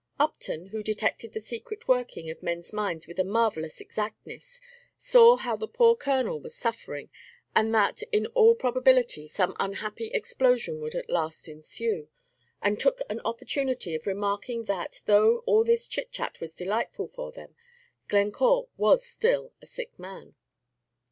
[0.19, 4.59] Upton, who detected the secret working of men's minds with a marvellous exactness,
[4.97, 7.11] saw how the poor Colonel was suffering,
[7.55, 12.07] and that, in all probability, some unhappy explosion would at last ensue,
[12.63, 17.31] and took an opportunity of remarking that though all this chit chat was delightful for
[17.31, 17.53] them,
[18.07, 20.33] Glencore was still a sick man.